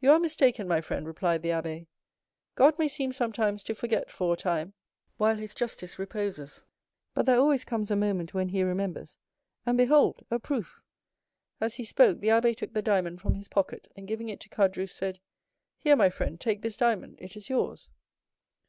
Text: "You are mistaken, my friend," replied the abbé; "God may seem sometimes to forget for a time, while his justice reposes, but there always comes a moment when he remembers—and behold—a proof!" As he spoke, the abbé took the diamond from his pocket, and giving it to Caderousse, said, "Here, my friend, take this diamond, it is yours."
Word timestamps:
"You 0.00 0.12
are 0.12 0.20
mistaken, 0.20 0.68
my 0.68 0.80
friend," 0.80 1.04
replied 1.08 1.42
the 1.42 1.48
abbé; 1.48 1.88
"God 2.54 2.78
may 2.78 2.86
seem 2.86 3.10
sometimes 3.10 3.64
to 3.64 3.74
forget 3.74 4.08
for 4.08 4.34
a 4.34 4.36
time, 4.36 4.74
while 5.16 5.34
his 5.34 5.54
justice 5.54 5.98
reposes, 5.98 6.64
but 7.14 7.26
there 7.26 7.40
always 7.40 7.64
comes 7.64 7.90
a 7.90 7.96
moment 7.96 8.32
when 8.32 8.50
he 8.50 8.62
remembers—and 8.62 9.76
behold—a 9.76 10.38
proof!" 10.38 10.84
As 11.60 11.74
he 11.74 11.84
spoke, 11.84 12.20
the 12.20 12.28
abbé 12.28 12.56
took 12.56 12.74
the 12.74 12.80
diamond 12.80 13.20
from 13.20 13.34
his 13.34 13.48
pocket, 13.48 13.90
and 13.96 14.06
giving 14.06 14.28
it 14.28 14.38
to 14.42 14.48
Caderousse, 14.48 14.94
said, 14.94 15.18
"Here, 15.78 15.96
my 15.96 16.10
friend, 16.10 16.38
take 16.40 16.62
this 16.62 16.76
diamond, 16.76 17.16
it 17.20 17.36
is 17.36 17.48
yours." 17.50 17.88